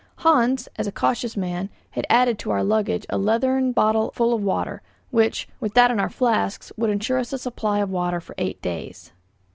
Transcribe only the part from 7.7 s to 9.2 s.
of water for eight days.